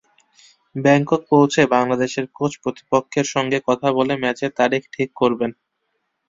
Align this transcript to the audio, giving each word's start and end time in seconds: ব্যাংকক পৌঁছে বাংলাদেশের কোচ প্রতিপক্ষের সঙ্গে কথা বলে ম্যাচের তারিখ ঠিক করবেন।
ব্যাংকক 0.75 1.21
পৌঁছে 1.31 1.61
বাংলাদেশের 1.73 2.25
কোচ 2.35 2.51
প্রতিপক্ষের 2.63 3.25
সঙ্গে 3.33 3.57
কথা 3.67 3.87
বলে 3.97 4.13
ম্যাচের 4.23 4.51
তারিখ 4.59 4.81
ঠিক 4.93 5.09
করবেন। 5.15 5.51